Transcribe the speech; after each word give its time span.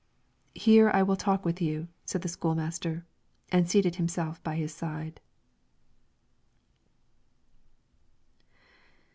"Here 0.55 0.89
I 0.89 1.03
will 1.03 1.15
talk 1.15 1.45
with 1.45 1.61
you," 1.61 1.87
said 2.05 2.23
the 2.23 2.27
school 2.27 2.55
master, 2.55 3.05
and 3.49 3.69
seated 3.69 3.97
himself 3.97 4.41
by 4.41 4.55
his 4.55 4.73
side. 4.73 5.21